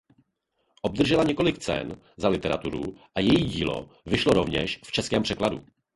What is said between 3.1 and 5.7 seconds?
a její dílo vyšlo rovněž v českém překladu.